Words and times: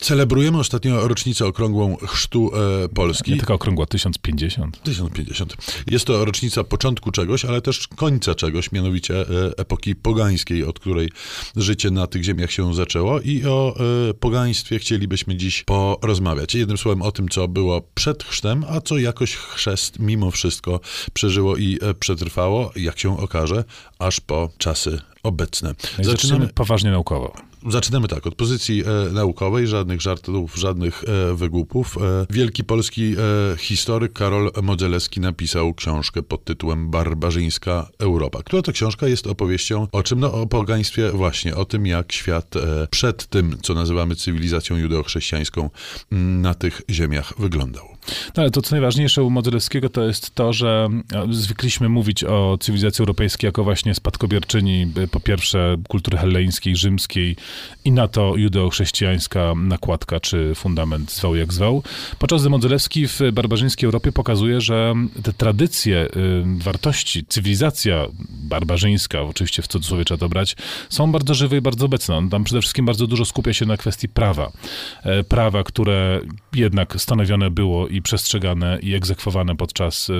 Celebrujemy 0.00 0.58
ostatnio 0.58 1.08
rocznicę 1.08 1.46
okrągłą 1.46 1.96
chrztu 1.96 2.50
e, 2.84 2.88
Polski. 2.88 3.32
Nie 3.32 3.40
taka 3.40 3.54
okrągła, 3.54 3.86
1050. 3.86 4.82
1050. 4.82 5.56
Jest 5.86 6.04
to 6.04 6.24
rocznica 6.24 6.64
początku 6.64 7.10
czegoś, 7.10 7.44
ale 7.44 7.62
też 7.62 7.88
końca 7.88 8.34
czegoś, 8.34 8.72
mianowicie 8.72 9.20
e, 9.20 9.26
epoki 9.56 9.94
pogańskiej, 9.94 10.64
od 10.64 10.78
której 10.78 11.08
życie 11.56 11.90
na 11.90 12.06
tych 12.06 12.24
ziemiach 12.24 12.52
się 12.52 12.74
zaczęło 12.74 13.20
i 13.20 13.44
o 13.44 13.76
e, 14.10 14.14
pogaństwie 14.14 14.78
chcielibyśmy 14.78 15.36
dziś 15.36 15.62
porozmawiać. 15.62 16.54
Jednym 16.54 16.78
słowem 16.78 17.02
o 17.02 17.12
tym, 17.12 17.28
co 17.28 17.48
było 17.48 17.82
przed 17.94 18.24
chrztem, 18.24 18.64
a 18.68 18.80
co 18.80 18.98
jakoś 18.98 19.36
chrzest 19.36 19.98
mimo 19.98 20.30
wszystko 20.30 20.80
przeżyło 21.12 21.56
i 21.56 21.78
e, 21.82 21.94
przetrwało, 21.94 22.72
jak 22.76 22.98
się 22.98 23.18
okaże, 23.18 23.64
aż 23.98 24.20
po 24.20 24.50
czasy 24.58 25.00
obecne. 25.22 25.74
No 25.98 26.04
Zaczynamy 26.04 26.48
poważnie 26.48 26.90
naukowo. 26.90 27.49
Zaczynamy 27.68 28.08
tak, 28.08 28.26
od 28.26 28.34
pozycji 28.34 28.82
e, 28.82 29.12
naukowej, 29.12 29.66
żadnych 29.66 30.00
żartów, 30.00 30.56
żadnych 30.56 31.04
e, 31.04 31.34
wygłupów. 31.34 31.98
E, 31.98 32.26
wielki 32.30 32.64
polski 32.64 33.14
e, 33.52 33.56
historyk 33.56 34.12
Karol 34.12 34.50
Modzelewski 34.62 35.20
napisał 35.20 35.74
książkę 35.74 36.22
pod 36.22 36.44
tytułem 36.44 36.90
Barbarzyńska 36.90 37.88
Europa. 37.98 38.42
Która 38.42 38.62
to 38.62 38.72
książka 38.72 39.08
jest 39.08 39.26
opowieścią 39.26 39.86
o 39.92 40.02
czym? 40.02 40.20
No 40.20 40.32
o 40.32 40.46
pogaństwie 40.46 41.10
właśnie, 41.10 41.56
o 41.56 41.64
tym 41.64 41.86
jak 41.86 42.12
świat 42.12 42.56
e, 42.56 42.86
przed 42.90 43.26
tym, 43.26 43.56
co 43.62 43.74
nazywamy 43.74 44.16
cywilizacją 44.16 44.76
judeochrześcijańską 44.76 45.70
m, 46.12 46.40
na 46.40 46.54
tych 46.54 46.82
ziemiach 46.90 47.32
wyglądał. 47.38 47.99
No 48.36 48.42
ale 48.42 48.50
to, 48.50 48.62
co 48.62 48.74
najważniejsze 48.74 49.22
u 49.22 49.30
Modzelewskiego, 49.30 49.88
to 49.88 50.02
jest 50.02 50.34
to, 50.34 50.52
że 50.52 50.88
e, 51.12 51.26
zwykliśmy 51.30 51.88
mówić 51.88 52.24
o 52.24 52.58
cywilizacji 52.60 53.02
europejskiej 53.02 53.48
jako 53.48 53.64
właśnie 53.64 53.94
spadkobierczyni 53.94 54.86
e, 54.96 55.08
po 55.08 55.20
pierwsze 55.20 55.76
kultury 55.88 56.18
helleńskiej, 56.18 56.76
rzymskiej 56.76 57.36
i 57.84 57.92
na 57.92 58.08
to 58.08 58.36
judeo-chrześcijańska 58.36 59.54
nakładka 59.54 60.20
czy 60.20 60.54
fundament 60.54 61.12
zwał 61.12 61.36
jak 61.36 61.52
zwał. 61.52 61.82
Podczas 62.18 62.40
gdy 62.40 62.50
Modzelewski 62.50 63.08
w 63.08 63.20
barbarzyńskiej 63.32 63.86
Europie 63.86 64.12
pokazuje, 64.12 64.60
że 64.60 64.94
te 65.22 65.32
tradycje, 65.32 66.08
y, 66.16 66.64
wartości, 66.64 67.24
cywilizacja 67.28 68.06
barbarzyńska, 68.28 69.22
oczywiście 69.22 69.62
w 69.62 69.66
cudzysłowie 69.66 70.04
trzeba 70.04 70.18
to 70.18 70.28
brać, 70.28 70.56
są 70.88 71.12
bardzo 71.12 71.34
żywe 71.34 71.56
i 71.56 71.60
bardzo 71.60 71.86
obecne. 71.86 72.16
On 72.16 72.30
tam 72.30 72.44
przede 72.44 72.60
wszystkim 72.60 72.86
bardzo 72.86 73.06
dużo 73.06 73.24
skupia 73.24 73.52
się 73.52 73.66
na 73.66 73.76
kwestii 73.76 74.08
prawa. 74.08 74.52
E, 75.02 75.24
prawa, 75.24 75.62
które 75.64 76.20
jednak 76.54 76.94
stanowione 76.98 77.50
było 77.50 77.88
i 77.88 77.99
przestrzegane 78.02 78.78
i 78.82 78.94
egzekwowane 78.94 79.56
podczas, 79.56 80.10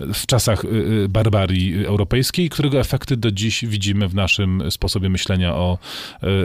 w 0.00 0.26
czasach 0.26 0.64
y, 0.64 0.68
y, 0.68 1.08
barbarii 1.08 1.86
europejskiej, 1.86 2.50
którego 2.50 2.80
efekty 2.80 3.16
do 3.16 3.30
dziś 3.30 3.64
widzimy 3.64 4.08
w 4.08 4.14
naszym 4.14 4.70
sposobie 4.70 5.08
myślenia 5.08 5.54
o 5.54 5.78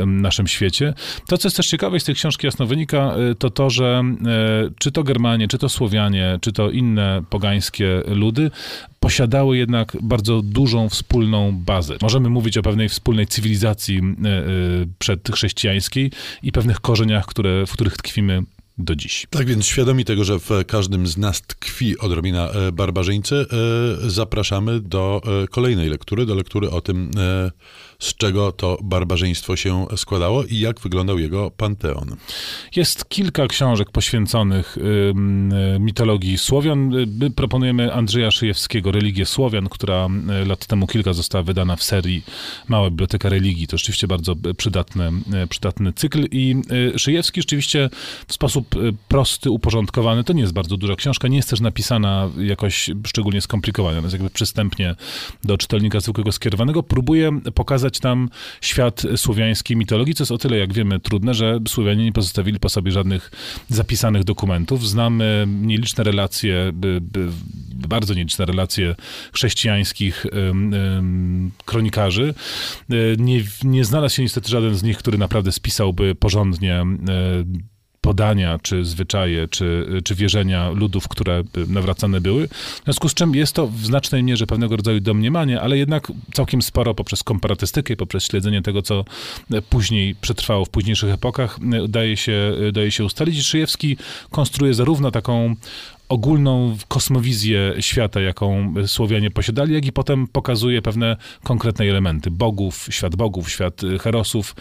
naszym 0.06 0.48
świecie. 0.48 0.94
To, 1.28 1.38
co 1.38 1.48
jest 1.48 1.58
też 1.58 1.67
ciekawe 1.67 2.00
z 2.00 2.03
tej 2.03 2.16
książki 2.16 2.48
jasno 2.48 2.66
wynika, 2.66 3.16
y, 3.31 3.36
to 3.36 3.50
to, 3.50 3.70
że 3.70 4.03
czy 4.80 4.92
to 4.92 5.03
Germanie, 5.03 5.48
czy 5.48 5.58
to 5.58 5.70
Słowianie, 5.70 6.39
czy 6.42 6.52
to 6.52 6.72
inne 6.72 7.22
pogańskie 7.30 8.02
ludy 8.08 8.52
posiadały 9.00 9.58
jednak 9.58 9.98
bardzo 10.02 10.42
dużą 10.42 10.89
wspólną 10.89 11.52
bazę. 11.52 11.95
Możemy 12.02 12.30
mówić 12.30 12.58
o 12.58 12.61
pewnej 12.61 12.89
wspólnej 12.89 13.28
cywilizacji 13.28 14.02
przedchrześcijańskiej 15.00 16.11
i 16.44 16.52
pewnych 16.52 16.80
korzeniach, 16.80 17.26
które, 17.26 17.66
w 17.66 17.72
których 17.72 17.98
tkwimy 17.98 18.44
do 18.80 18.95
dziś. 18.95 19.27
Tak 19.30 19.47
więc 19.47 19.66
świadomi 19.66 20.05
tego, 20.05 20.23
że 20.23 20.39
w 20.39 20.49
każdym 20.67 21.08
z 21.08 21.17
nas 21.17 21.41
tkwi 21.41 21.97
odrobina 21.97 22.49
e, 22.49 22.72
barbarzyńcy, 22.72 23.36
e, 23.36 24.09
zapraszamy 24.09 24.80
do 24.80 25.21
e, 25.44 25.47
kolejnej 25.47 25.89
lektury, 25.89 26.25
do 26.25 26.36
lektury 26.36 26.69
o 26.69 26.81
tym, 26.81 27.11
z 27.99 28.16
czego 28.16 28.52
to 28.52 28.77
barbarzyństwo 28.83 29.55
się 29.55 29.86
składało 29.95 30.44
i 30.44 30.59
jak 30.59 30.80
wyglądał 30.80 31.19
jego 31.19 31.52
panteon. 31.52 32.16
Jest 32.75 33.09
kilka 33.09 33.47
książek 33.47 33.91
poświęconych 33.91 34.77
mitologii 35.80 36.38
Słowian. 36.38 36.91
My 37.19 37.31
proponujemy 37.31 37.93
Andrzeja 37.93 38.31
Szyjewskiego, 38.31 38.91
Religię 38.91 39.25
Słowian, 39.25 39.69
która 39.69 40.08
lat 40.45 40.65
temu 40.65 40.87
kilka 40.87 41.14
została 41.14 41.43
wydana 41.43 41.75
w 41.75 41.83
serii 41.83 42.23
Mała 42.67 42.89
Biblioteka 42.89 43.30
Religii. 43.30 43.67
To 43.67 43.77
rzeczywiście 43.77 44.08
bardzo 44.08 44.36
przydatny, 44.58 45.11
przydatny 45.49 45.93
cykl 45.93 46.25
i 46.31 46.55
Szyjewski 46.98 47.42
rzeczywiście 47.42 47.89
w 48.27 48.33
sposób 48.33 48.68
Y, 48.75 48.93
prosty, 49.07 49.52
uporządkowany. 49.52 50.23
To 50.23 50.33
nie 50.33 50.41
jest 50.41 50.53
bardzo 50.53 50.77
duża 50.77 50.95
książka, 50.95 51.27
nie 51.27 51.37
jest 51.37 51.49
też 51.49 51.59
napisana 51.59 52.30
jakoś 52.37 52.89
szczególnie 53.07 53.41
skomplikowana. 53.41 53.97
Jest 53.97 54.13
jakby 54.13 54.30
przystępnie 54.30 54.95
do 55.43 55.57
czytelnika 55.57 55.99
zwykłego 55.99 56.31
skierowanego. 56.31 56.83
Próbuje 56.83 57.39
pokazać 57.55 58.02
nam 58.02 58.30
świat 58.61 59.03
słowiańskiej 59.15 59.77
mitologii, 59.77 60.15
co 60.15 60.23
jest 60.23 60.31
o 60.31 60.37
tyle, 60.37 60.57
jak 60.57 60.73
wiemy, 60.73 60.99
trudne, 60.99 61.33
że 61.33 61.59
Słowianie 61.67 62.05
nie 62.05 62.11
pozostawili 62.11 62.59
po 62.59 62.69
sobie 62.69 62.91
żadnych 62.91 63.31
zapisanych 63.69 64.23
dokumentów. 64.23 64.87
Znamy 64.87 65.45
nieliczne 65.47 66.03
relacje, 66.03 66.71
bardzo 67.87 68.13
nieliczne 68.13 68.45
relacje 68.45 68.95
chrześcijańskich 69.33 70.25
kronikarzy. 71.65 72.33
Y, 72.91 73.15
nie, 73.19 73.43
nie 73.63 73.86
znalazł 73.86 74.15
się 74.15 74.23
niestety 74.23 74.49
żaden 74.49 74.75
z 74.75 74.83
nich, 74.83 74.97
który 74.97 75.17
naprawdę 75.17 75.51
spisałby 75.51 76.15
porządnie 76.15 76.86
podania, 78.02 78.60
czy 78.61 78.86
zwyczaje, 78.86 79.48
czy, 79.48 79.87
czy 80.04 80.15
wierzenia 80.15 80.70
ludów, 80.70 81.08
które 81.08 81.43
nawracane 81.67 82.21
były. 82.21 82.48
W 82.48 82.82
związku 82.83 83.10
z 83.10 83.14
czym 83.14 83.36
jest 83.36 83.54
to 83.54 83.67
w 83.67 83.86
znacznej 83.86 84.23
mierze 84.23 84.48
pewnego 84.48 84.76
rodzaju 84.76 84.99
domniemanie, 84.99 85.61
ale 85.61 85.77
jednak 85.77 86.11
całkiem 86.33 86.61
sporo 86.61 86.95
poprzez 86.95 87.23
komparatystykę, 87.23 87.95
poprzez 87.95 88.23
śledzenie 88.23 88.61
tego, 88.61 88.82
co 88.82 89.05
później 89.70 90.15
przetrwało 90.15 90.65
w 90.65 90.70
późniejszych 90.70 91.14
epokach, 91.14 91.60
daje 91.89 92.17
się, 92.17 92.55
daje 92.73 92.92
się 92.92 93.05
ustalić. 93.05 93.45
Szyjewski 93.45 93.98
konstruuje 94.30 94.73
zarówno 94.73 95.11
taką 95.11 95.55
ogólną 96.09 96.77
kosmowizję 96.87 97.73
świata, 97.80 98.21
jaką 98.21 98.73
Słowianie 98.87 99.31
posiadali, 99.31 99.73
jak 99.73 99.86
i 99.86 99.92
potem 99.92 100.27
pokazuje 100.27 100.81
pewne 100.81 101.17
konkretne 101.43 101.86
elementy 101.86 102.31
bogów, 102.31 102.87
świat 102.89 103.15
bogów, 103.15 103.52
świat 103.52 103.81
herosów, 104.02 104.55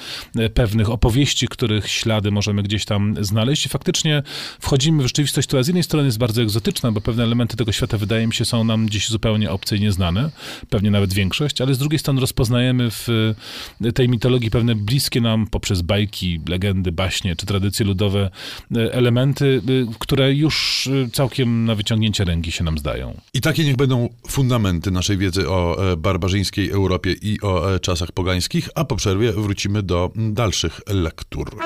pewnych 0.55 0.91
opowieści, 0.91 1.49
których 1.49 1.89
ślady 1.89 2.31
możemy 2.31 2.63
gdzieś 2.63 2.85
tam 2.85 3.15
znaleźć. 3.21 3.67
I 3.67 3.69
faktycznie 3.69 4.23
wchodzimy 4.61 5.03
w 5.03 5.07
rzeczywistość, 5.07 5.49
która 5.49 5.63
z 5.63 5.67
jednej 5.67 5.83
strony 5.83 6.07
jest 6.07 6.19
bardzo 6.19 6.43
egzotyczna, 6.43 6.93
bo 6.93 7.01
pewne 7.01 7.23
elementy 7.23 7.57
tego 7.57 7.73
świata, 7.73 7.99
wydaje 7.99 8.27
mi 8.27 8.35
się, 8.35 8.45
są 8.45 8.65
nam 8.65 8.91
dziś 8.91 9.09
zupełnie 9.09 9.51
obce 9.51 9.77
i 9.77 9.81
nieznane, 9.81 10.31
pewnie 10.71 10.91
nawet 10.91 11.13
większość, 11.13 11.61
ale 11.61 11.75
z 11.75 11.79
drugiej 11.79 11.99
strony 11.99 12.21
rozpoznajemy 12.21 12.91
w 12.91 13.35
tej 13.95 14.09
mitologii 14.09 14.51
pewne 14.51 14.75
bliskie 14.75 15.21
nam 15.21 15.47
poprzez 15.47 15.83
bajki, 15.83 16.41
legendy, 16.49 16.93
baśnie 16.93 17.37
czy 17.37 17.47
tradycje 17.47 17.87
ludowe 17.87 18.31
elementy, 18.93 19.63
które 19.99 20.35
już 20.35 20.89
całkiem 21.13 21.38
całkiem 21.39 21.65
na 21.65 21.75
wyciągnięcie 21.75 22.25
ręki 22.25 22.53
się 22.53 22.65
nam 22.65 22.79
zdają. 22.79 23.21
I 23.35 23.41
takie 23.41 23.65
niech 23.65 23.77
będą 23.77 24.09
fundamenty 24.29 24.91
naszej 24.91 25.17
wiedzy 25.19 25.51
o 25.51 25.93
e, 25.93 25.97
barbarzyńskiej 25.97 26.71
Europie 26.71 27.15
i 27.23 27.41
o 27.43 27.75
e, 27.75 27.81
czasach 27.81 28.13
pogańskich, 28.13 28.69
a 28.75 28.85
po 28.85 28.97
przerwie 28.97 29.33
wrócimy 29.33 29.83
do 29.83 30.11
dalszych 30.17 30.81
lektur. 30.87 31.59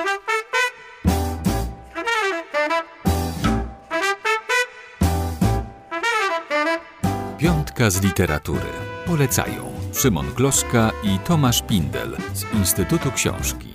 Piątka 7.37 7.89
z 7.89 8.03
literatury. 8.03 8.69
Polecają 9.05 9.73
Szymon 9.93 10.25
Gloszka 10.35 10.91
i 11.03 11.19
Tomasz 11.27 11.61
Pindel 11.61 12.17
z 12.33 12.55
Instytutu 12.55 13.11
Książki. 13.11 13.67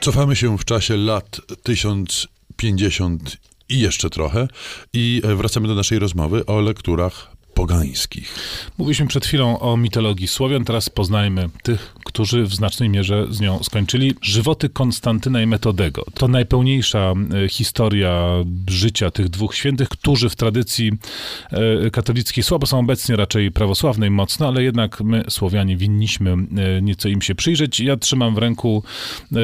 Cofamy 0.00 0.36
się 0.36 0.58
w 0.58 0.64
czasie 0.64 0.96
lat 0.96 1.40
1050 1.62 3.48
i 3.68 3.80
jeszcze 3.80 4.10
trochę. 4.10 4.48
I 4.92 5.22
e, 5.24 5.34
wracamy 5.34 5.68
do 5.68 5.74
naszej 5.74 5.98
rozmowy 5.98 6.46
o 6.46 6.60
lekturach 6.60 7.37
pogańskich. 7.58 8.34
Mówiliśmy 8.78 9.06
przed 9.06 9.26
chwilą 9.26 9.58
o 9.58 9.76
mitologii 9.76 10.28
Słowian, 10.28 10.64
teraz 10.64 10.90
poznajmy 10.90 11.48
tych, 11.62 11.94
którzy 12.04 12.44
w 12.44 12.54
znacznej 12.54 12.88
mierze 12.88 13.26
z 13.30 13.40
nią 13.40 13.58
skończyli. 13.62 14.14
Żywoty 14.22 14.68
Konstantyna 14.68 15.42
i 15.42 15.46
Metodego. 15.46 16.04
To 16.14 16.28
najpełniejsza 16.28 17.14
e, 17.44 17.48
historia 17.48 18.28
życia 18.68 19.10
tych 19.10 19.28
dwóch 19.28 19.54
świętych, 19.54 19.88
którzy 19.88 20.28
w 20.28 20.36
tradycji 20.36 20.92
e, 21.50 21.90
katolickiej 21.90 22.44
słabo 22.44 22.66
są 22.66 22.78
obecnie, 22.78 23.16
raczej 23.16 23.50
prawosławnej 23.50 24.10
mocno, 24.10 24.48
ale 24.48 24.62
jednak 24.62 25.00
my, 25.00 25.24
Słowianie, 25.28 25.76
winniśmy 25.76 26.30
e, 26.32 26.82
nieco 26.82 27.08
im 27.08 27.22
się 27.22 27.34
przyjrzeć. 27.34 27.80
Ja 27.80 27.96
trzymam 27.96 28.34
w 28.34 28.38
ręku 28.38 28.82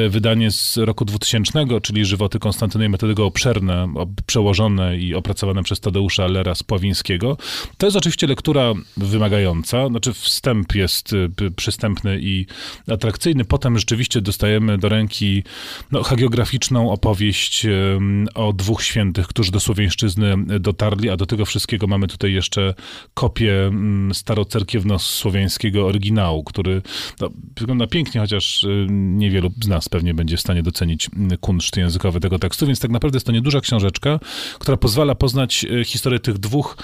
wydanie 0.09 0.51
z 0.51 0.77
roku 0.77 1.05
2000, 1.05 1.65
czyli 1.81 2.05
Żywoty 2.05 2.39
Konstantyna 2.39 2.85
i 2.85 2.89
Metodego 2.89 3.25
obszerne, 3.25 3.93
przełożone 4.25 4.97
i 4.97 5.15
opracowane 5.15 5.63
przez 5.63 5.79
Tadeusza 5.79 6.27
Lera 6.27 6.55
z 6.55 6.63
Pławińskiego. 6.63 7.37
To 7.77 7.87
jest 7.87 7.97
oczywiście 8.05 8.27
lektura 8.27 8.73
wymagająca, 8.97 9.87
znaczy 9.87 10.13
wstęp 10.13 10.75
jest 10.75 11.13
y, 11.13 11.29
przystępny 11.55 12.19
i 12.21 12.45
atrakcyjny. 12.91 13.45
Potem 13.45 13.77
rzeczywiście 13.77 14.21
dostajemy 14.21 14.77
do 14.77 14.89
ręki 14.89 15.43
no, 15.91 16.03
hagiograficzną 16.03 16.91
opowieść 16.91 17.65
ym, 17.65 18.27
o 18.35 18.53
dwóch 18.53 18.83
świętych, 18.83 19.27
którzy 19.27 19.51
do 19.51 19.59
słowiańszczyzny 19.59 20.37
dotarli, 20.59 21.09
a 21.09 21.17
do 21.17 21.25
tego 21.25 21.45
wszystkiego 21.45 21.87
mamy 21.87 22.07
tutaj 22.07 22.33
jeszcze 22.33 22.73
kopię 23.13 23.65
ym, 23.67 24.11
starocerkiewno-słowiańskiego 24.13 25.85
oryginału, 25.85 26.43
który 26.43 26.81
no, 27.19 27.29
wygląda 27.59 27.87
pięknie, 27.87 28.21
chociaż 28.21 28.63
y, 28.63 28.87
niewielu 28.89 29.51
z 29.63 29.67
nas 29.67 29.89
pewnie 29.89 30.13
będzie 30.13 30.37
w 30.37 30.41
stanie 30.41 30.63
docenić 30.63 31.09
y, 31.33 31.37
kunszt 31.37 31.77
językowy 31.77 32.19
tego 32.19 32.39
tekstu, 32.39 32.67
więc 32.67 32.79
tak 32.79 32.91
naprawdę 32.91 33.15
jest 33.15 33.25
to 33.25 33.31
nieduża 33.31 33.61
książeczka, 33.61 34.19
która 34.59 34.77
pozwala 34.77 35.15
poznać 35.15 35.65
y, 35.81 35.85
historię 35.85 36.19
tych 36.19 36.37
dwóch 36.37 36.77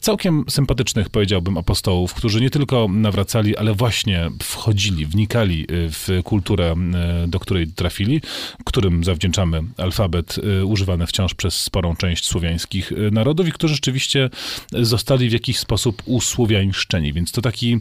całkiem 0.00 0.44
sympatycznych, 0.48 0.65
powiedziałbym, 1.10 1.58
apostołów, 1.58 2.14
którzy 2.14 2.40
nie 2.40 2.50
tylko 2.50 2.88
nawracali, 2.88 3.56
ale 3.56 3.74
właśnie 3.74 4.30
wchodzili, 4.42 5.06
wnikali 5.06 5.62
y, 5.62 5.66
w 5.90 6.08
kulturę, 6.24 6.74
y, 7.24 7.28
do 7.28 7.40
której 7.40 7.66
trafili, 7.66 8.20
którym 8.64 9.04
zawdzięczamy 9.04 9.62
alfabet 9.76 10.38
y, 10.38 10.64
używany 10.64 11.06
wciąż 11.06 11.34
przez 11.34 11.60
sporą 11.60 11.96
część 11.96 12.26
słowiańskich 12.26 12.92
narodów 13.12 13.48
i 13.48 13.52
którzy 13.52 13.74
rzeczywiście 13.74 14.30
zostali 14.72 15.28
w 15.28 15.32
jakiś 15.32 15.58
sposób 15.58 16.02
usłowiańszczeni, 16.06 17.12
więc 17.12 17.32
to 17.32 17.42
taki 17.42 17.78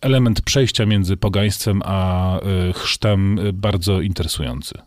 element 0.00 0.42
przejścia 0.42 0.86
między 0.86 1.16
pogaństwem 1.16 1.82
a 1.84 2.40
chrztem 2.74 3.38
bardzo 3.52 4.00
interesujący. 4.00 4.78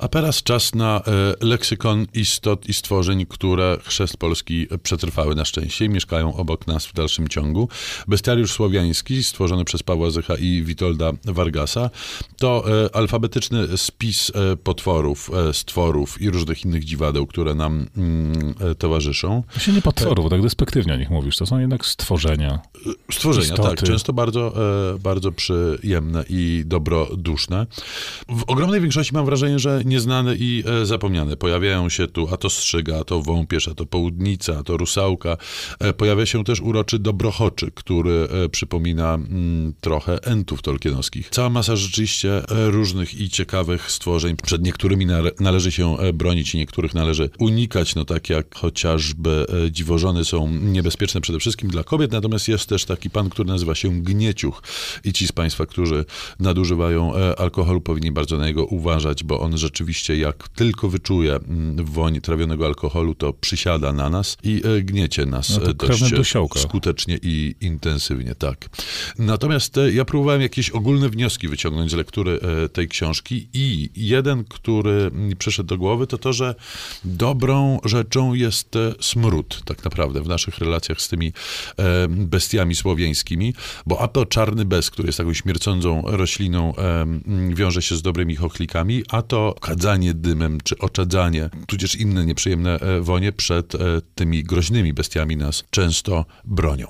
A 0.00 0.08
teraz 0.08 0.42
czas 0.42 0.74
na 0.74 1.00
e, 1.00 1.46
leksykon 1.46 2.06
istot 2.14 2.68
i 2.68 2.74
stworzeń, 2.74 3.26
które 3.26 3.78
chrzest 3.84 4.16
polski 4.16 4.66
przetrwały 4.82 5.34
na 5.34 5.44
szczęście 5.44 5.84
i 5.84 5.88
mieszkają 5.88 6.36
obok 6.36 6.66
nas 6.66 6.86
w 6.86 6.92
dalszym 6.92 7.28
ciągu. 7.28 7.68
Bestiariusz 8.08 8.52
słowiański, 8.52 9.22
stworzony 9.22 9.64
przez 9.64 9.82
Pawła 9.82 10.10
Zycha 10.10 10.34
i 10.36 10.62
Witolda 10.62 11.12
Vargasa, 11.24 11.90
to 12.36 12.64
e, 12.84 12.96
alfabetyczny 12.96 13.78
spis 13.78 14.32
e, 14.34 14.56
potworów, 14.56 15.30
stworów 15.52 16.22
i 16.22 16.30
różnych 16.30 16.64
innych 16.64 16.84
dziwadeł, 16.84 17.26
które 17.26 17.54
nam 17.54 17.86
mm, 17.96 18.54
towarzyszą. 18.78 19.42
To 19.54 19.60
się 19.60 19.72
nie 19.72 19.82
potworów, 19.82 20.30
tak 20.30 20.42
despektywnie 20.42 20.94
o 20.94 20.96
nich 20.96 21.10
mówisz, 21.10 21.36
to 21.36 21.46
są 21.46 21.58
jednak 21.58 21.86
stworzenia. 21.86 22.60
Stworzenia, 23.12 23.46
Istoty. 23.46 23.76
tak. 23.76 23.82
Często 23.82 24.12
bardzo, 24.12 24.54
bardzo 25.00 25.32
przyjemne 25.32 26.24
i 26.28 26.62
dobroduszne. 26.66 27.66
W 28.28 28.42
ogromnej 28.46 28.80
większości 28.80 29.14
mam 29.14 29.24
wrażenie, 29.24 29.58
że 29.58 29.82
nieznane 29.90 30.36
i 30.36 30.64
e, 30.66 30.86
zapomniane. 30.86 31.36
Pojawiają 31.36 31.88
się 31.88 32.06
tu 32.06 32.28
a 32.32 32.36
to 32.36 32.50
strzyga, 32.50 32.98
a 33.00 33.04
to 33.04 33.22
wąpierz, 33.22 33.68
a 33.68 33.74
to 33.74 33.86
południca, 33.86 34.58
a 34.58 34.62
to 34.62 34.76
rusałka. 34.76 35.36
E, 35.78 35.92
pojawia 35.92 36.26
się 36.26 36.44
też 36.44 36.60
uroczy 36.60 36.98
dobrochoczy, 36.98 37.70
który 37.74 38.28
e, 38.44 38.48
przypomina 38.48 39.14
mm, 39.14 39.72
trochę 39.80 40.22
entów 40.22 40.62
tolkienowskich. 40.62 41.28
Cała 41.30 41.50
masa 41.50 41.76
rzeczywiście 41.76 42.42
różnych 42.48 43.20
i 43.20 43.30
ciekawych 43.30 43.90
stworzeń. 43.90 44.36
Przed 44.36 44.62
niektórymi 44.62 45.06
nale, 45.06 45.30
należy 45.40 45.72
się 45.72 45.96
bronić 46.14 46.54
i 46.54 46.58
niektórych 46.58 46.94
należy 46.94 47.30
unikać, 47.38 47.94
no 47.94 48.04
tak 48.04 48.30
jak 48.30 48.54
chociażby 48.54 49.46
dziwożony 49.70 50.24
są 50.24 50.50
niebezpieczne 50.50 51.20
przede 51.20 51.38
wszystkim 51.38 51.70
dla 51.70 51.84
kobiet, 51.84 52.12
natomiast 52.12 52.48
jest 52.48 52.66
też 52.66 52.84
taki 52.84 53.10
pan, 53.10 53.30
który 53.30 53.48
nazywa 53.48 53.74
się 53.74 54.02
Gnieciuch 54.02 54.62
i 55.04 55.12
ci 55.12 55.26
z 55.26 55.32
państwa, 55.32 55.66
którzy 55.66 56.04
nadużywają 56.40 57.12
alkoholu 57.38 57.80
powinni 57.80 58.12
bardzo 58.12 58.38
na 58.38 58.46
niego 58.46 58.64
uważać, 58.64 59.24
bo 59.24 59.40
on 59.40 59.58
rzeczywiście 59.58 59.79
jak 60.18 60.48
tylko 60.48 60.88
wyczuje 60.88 61.34
mm, 61.34 61.84
woń 61.84 62.20
trawionego 62.20 62.66
alkoholu, 62.66 63.14
to 63.14 63.32
przysiada 63.32 63.92
na 63.92 64.10
nas 64.10 64.36
i 64.42 64.62
e, 64.64 64.82
gniecie 64.82 65.26
nas 65.26 65.50
No 65.50 65.70
e, 65.70 65.74
dość 65.74 66.36
e, 66.36 66.58
skutecznie 66.58 67.18
i 67.22 67.54
intensywnie, 67.60 68.34
tak. 68.34 68.68
Natomiast 69.18 69.76
ja 69.92 70.04
próbowałem 70.04 70.42
jakieś 70.42 70.70
ogólne 70.70 71.08
wnioski 71.08 71.48
wyciągnąć 71.48 71.90
z 71.90 71.94
lektury 71.94 72.40
tej 72.72 72.88
książki 72.88 73.48
i 73.52 73.90
jeden, 73.96 74.44
który 74.44 75.10
mi 75.14 75.36
przyszedł 75.36 75.68
do 75.68 75.78
głowy, 75.78 76.06
to 76.06 76.18
to, 76.18 76.32
że 76.32 76.54
dobrą 77.04 77.78
rzeczą 77.84 78.34
jest 78.34 78.74
smród, 79.00 79.62
tak 79.64 79.84
naprawdę, 79.84 80.22
w 80.22 80.28
naszych 80.28 80.58
relacjach 80.58 81.00
z 81.00 81.08
tymi 81.08 81.32
bestiami 82.08 82.74
słowiańskimi, 82.74 83.54
bo 83.86 84.00
a 84.00 84.08
to 84.08 84.26
czarny 84.26 84.64
bez, 84.64 84.90
który 84.90 85.08
jest 85.08 85.18
taką 85.18 85.34
śmiercącą 85.34 86.02
rośliną, 86.06 86.74
wiąże 87.54 87.82
się 87.82 87.96
z 87.96 88.02
dobrymi 88.02 88.36
chochlikami, 88.36 89.02
a 89.08 89.22
to 89.22 89.54
kadzanie 89.70 90.14
dymem, 90.14 90.58
czy 90.64 90.78
oczadzanie, 90.78 91.50
tudzież 91.66 91.94
inne 91.94 92.26
nieprzyjemne 92.26 92.80
e, 92.80 93.00
wonie 93.00 93.32
przed 93.32 93.74
e, 93.74 93.78
tymi 94.14 94.42
groźnymi 94.44 94.92
bestiami 94.92 95.36
nas 95.36 95.64
często 95.70 96.24
bronią. 96.44 96.86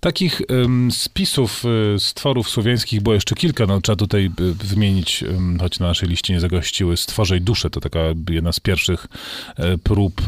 Takich 0.00 0.42
ym, 0.50 0.92
spisów 0.92 1.64
y, 1.94 2.00
stworów 2.00 2.48
słowiańskich 2.50 3.02
było 3.02 3.14
jeszcze 3.14 3.34
kilka. 3.34 3.66
No, 3.66 3.80
trzeba 3.80 3.96
tutaj 3.96 4.30
y, 4.40 4.54
wymienić, 4.54 5.22
ym, 5.22 5.58
choć 5.60 5.78
na 5.78 5.86
naszej 5.86 6.08
liście 6.08 6.34
nie 6.34 6.40
zagościły, 6.40 6.96
Stworzej 6.96 7.40
duszę. 7.40 7.70
To 7.70 7.80
taka 7.80 8.00
jedna 8.30 8.52
z 8.52 8.60
pierwszych 8.60 9.06
y, 9.74 9.78
prób 9.78 10.22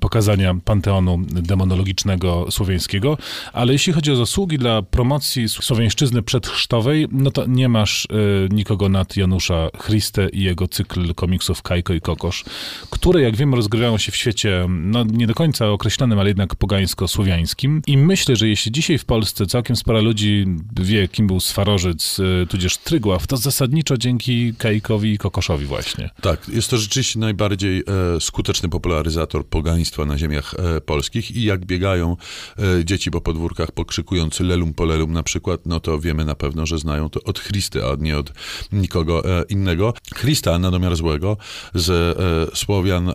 pokazania 0.00 0.54
panteonu 0.64 1.18
demonologicznego 1.26 2.46
słowiańskiego. 2.50 3.18
Ale 3.52 3.72
jeśli 3.72 3.92
chodzi 3.92 4.12
o 4.12 4.16
zasługi 4.16 4.58
dla 4.58 4.82
promocji 4.82 5.48
słowiańszczyzny 5.48 6.22
przedchrztowej, 6.22 7.08
no 7.10 7.30
to 7.30 7.46
nie 7.46 7.68
masz 7.68 8.04
y, 8.04 8.48
nikogo 8.50 8.88
nad 8.88 9.16
Janusza 9.16 9.70
Christę 9.86 10.28
i 10.28 10.42
jego 10.42 10.68
cykl 10.68 10.91
komiksów 11.16 11.62
Kajko 11.62 11.94
i 11.94 12.00
Kokosz, 12.00 12.44
które, 12.90 13.22
jak 13.22 13.36
wiemy, 13.36 13.56
rozgrywają 13.56 13.98
się 13.98 14.12
w 14.12 14.16
świecie 14.16 14.66
no, 14.68 15.04
nie 15.04 15.26
do 15.26 15.34
końca 15.34 15.68
określonym, 15.68 16.18
ale 16.18 16.30
jednak 16.30 16.54
pogańsko-słowiańskim. 16.54 17.82
I 17.86 17.98
myślę, 17.98 18.36
że 18.36 18.48
jeśli 18.48 18.72
dzisiaj 18.72 18.98
w 18.98 19.04
Polsce 19.04 19.46
całkiem 19.46 19.76
spora 19.76 20.00
ludzi 20.00 20.46
wie, 20.80 21.08
kim 21.08 21.26
był 21.26 21.40
Swarożyc, 21.40 22.18
y, 22.18 22.46
tudzież 22.48 22.76
Trygław, 22.76 23.26
to 23.26 23.36
zasadniczo 23.36 23.96
dzięki 23.98 24.54
Kajkowi 24.58 25.12
i 25.12 25.18
Kokoszowi 25.18 25.66
właśnie. 25.66 26.10
Tak, 26.20 26.48
jest 26.48 26.70
to 26.70 26.78
rzeczywiście 26.78 27.18
najbardziej 27.18 27.78
e, 27.78 28.20
skuteczny 28.20 28.68
popularyzator 28.68 29.46
pogaństwa 29.46 30.04
na 30.04 30.18
ziemiach 30.18 30.54
e, 30.54 30.80
polskich 30.80 31.30
i 31.30 31.44
jak 31.44 31.64
biegają 31.64 32.16
e, 32.58 32.84
dzieci 32.84 33.10
po 33.10 33.20
podwórkach 33.20 33.72
pokrzykując 33.72 34.40
lelum 34.40 34.74
polelum 34.74 35.12
na 35.12 35.22
przykład, 35.22 35.60
no 35.66 35.80
to 35.80 35.98
wiemy 35.98 36.24
na 36.24 36.34
pewno, 36.34 36.66
że 36.66 36.78
znają 36.78 37.10
to 37.10 37.22
od 37.22 37.40
Christy, 37.40 37.86
a 37.86 37.96
nie 37.98 38.18
od 38.18 38.32
nikogo 38.72 39.40
e, 39.40 39.44
innego. 39.48 39.94
Christa 40.14 40.58
na 40.58 40.70
domiar 40.82 40.96
złego 40.96 41.36
z 41.74 41.90
e, 41.90 42.56
Słowian, 42.56 43.08
e, 43.08 43.14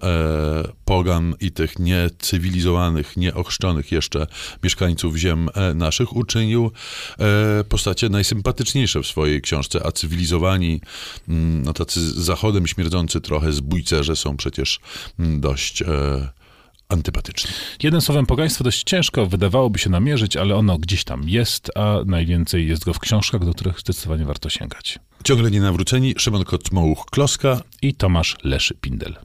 pogan 0.86 1.36
i 1.40 1.52
tych 1.52 1.80
niecywilizowanych, 1.80 3.18
nieochrzczonych 3.18 3.92
jeszcze 3.92 4.28
mieszkańców 4.64 5.16
ziem 5.16 5.50
e, 5.54 5.74
naszych 5.74 6.16
uczynił 6.16 6.72
e, 7.20 7.64
postacie 7.64 8.10
najsympatyczniejsze 8.10 9.02
w 9.02 9.08
swojej 9.08 9.42
książce, 9.42 9.86
a 9.86 9.92
cywilizowani, 9.92 10.82
mm, 11.28 11.62
no 11.62 11.74
tacy 11.74 12.24
zachodem 12.24 12.68
śmierdzący 12.68 13.22
trochę 13.22 13.54
zbójcerze 13.54 14.16
są 14.16 14.38
przecież 14.38 14.80
mm, 15.20 15.40
dość 15.42 15.84
antypatyczni. 16.90 17.52
Jednym 17.84 18.02
słowem, 18.02 18.26
pogaństwo 18.26 18.64
dość 18.64 18.84
ciężko 18.84 19.26
wydawałoby 19.26 19.80
się 19.80 19.90
namierzyć, 19.90 20.38
ale 20.38 20.56
ono 20.56 20.78
gdzieś 20.78 21.04
tam 21.04 21.30
jest, 21.30 21.72
a 21.76 21.98
najwięcej 22.06 22.68
jest 22.68 22.86
go 22.86 22.94
w 22.94 23.00
książkach, 23.00 23.46
do 23.46 23.54
których 23.54 23.80
zdecydowanie 23.80 24.26
warto 24.26 24.50
sięgać. 24.50 25.00
Ciągle 25.24 25.52
nienawróceni, 25.52 26.14
Szymon 26.18 26.44
Kotmołuch-Kloska 26.44 27.62
I 27.82 27.94
Tomasz 27.94 28.36
Leszy 28.44 28.76
Pindel. 28.76 29.16